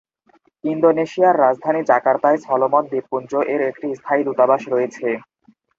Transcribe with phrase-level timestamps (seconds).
[0.63, 5.07] ইন্দোনেশিয়ার রাজধানী জাকার্তায় সলোমন দ্বীপপুঞ্জ এর একটি স্থায়ী দূতাবাস রয়েছে।